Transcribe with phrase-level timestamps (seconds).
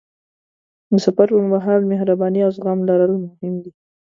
[0.91, 3.71] د سفر پر مهال مهرباني او زغم لرل مهم دي.